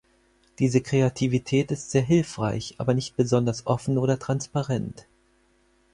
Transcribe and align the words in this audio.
Diese 0.57 0.81
Kreativität 0.81 1.69
ist 1.69 1.91
sehr 1.91 2.01
hilfreich, 2.01 2.73
aber 2.79 2.95
nicht 2.95 3.15
besonders 3.15 3.67
offen 3.67 3.99
oder 3.99 4.17
transparent. 4.17 5.05